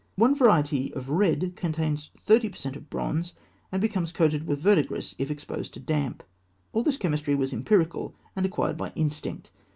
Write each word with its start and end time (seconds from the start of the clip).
One 0.15 0.33
variety 0.33 0.91
of 0.95 1.11
red 1.11 1.55
contains 1.55 2.09
30 2.25 2.49
per 2.49 2.55
cent 2.55 2.75
of 2.75 2.89
bronze, 2.89 3.33
and 3.71 3.79
becomes 3.79 4.11
coated 4.11 4.47
with 4.47 4.59
verdegris 4.59 5.13
if 5.19 5.29
exposed 5.29 5.75
to 5.75 5.79
damp. 5.79 6.23
All 6.73 6.81
this 6.81 6.97
chemistry 6.97 7.35
was 7.35 7.53
empirical, 7.53 8.15
and 8.35 8.43
acquired 8.43 8.77
by 8.77 8.93
instinct. 8.95 9.51